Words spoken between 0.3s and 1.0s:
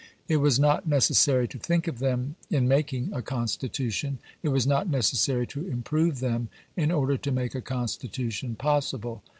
was not